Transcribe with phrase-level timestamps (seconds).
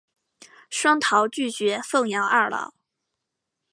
[0.71, 2.73] 双桃拒绝奉养二老。